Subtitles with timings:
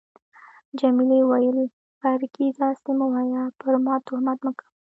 [0.79, 1.59] جميلې وويل:
[1.99, 4.69] فرګي، داسي مه وایه، پر ما تهمت مه کوه.